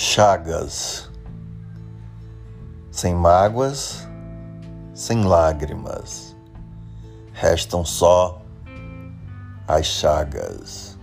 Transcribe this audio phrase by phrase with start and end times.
[0.00, 1.10] chagas,
[2.90, 4.08] sem mágoas,
[4.94, 6.34] sem lágrimas,
[7.34, 8.40] restam só
[9.68, 10.98] as chagas.